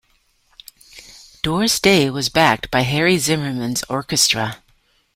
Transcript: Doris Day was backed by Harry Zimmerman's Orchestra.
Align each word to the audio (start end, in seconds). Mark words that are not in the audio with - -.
Doris 1.43 1.79
Day 1.79 2.09
was 2.09 2.27
backed 2.27 2.71
by 2.71 2.81
Harry 2.81 3.19
Zimmerman's 3.19 3.83
Orchestra. 3.83 4.63